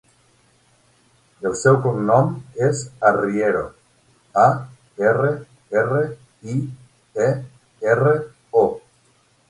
El 1.49 1.53
seu 1.59 1.77
cognom 1.83 2.31
és 2.69 2.81
Arriero: 3.11 3.61
a, 4.47 4.49
erra, 5.11 5.31
erra, 5.85 6.03
i, 6.55 6.59
e, 7.31 7.33
erra, 7.95 8.21
o. 8.63 8.71